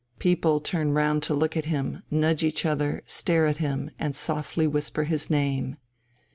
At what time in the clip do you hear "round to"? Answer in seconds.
0.93-1.35